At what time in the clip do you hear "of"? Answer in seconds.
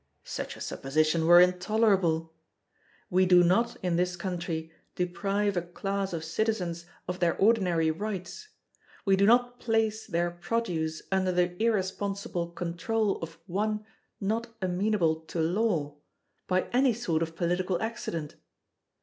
6.11-6.23, 7.07-7.19, 13.21-13.37, 17.21-17.35